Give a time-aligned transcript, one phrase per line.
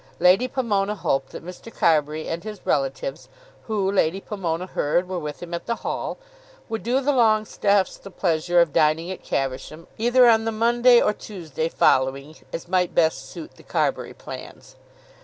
[0.19, 1.71] Lady Pomona hoped that Mr.
[1.71, 3.29] Carbury and his relatives,
[3.67, 6.17] who, Lady Pomona heard, were with him at the Hall,
[6.69, 11.13] would do the Longestaffes the pleasure of dining at Caversham either on the Monday or
[11.13, 14.75] Tuesday following, as might best suit the Carbury plans.